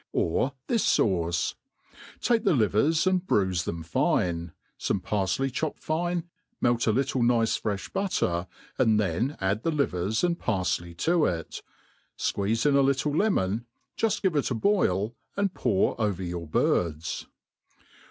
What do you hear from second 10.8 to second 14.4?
to it, fqueeze in a little lemon, juft ^ive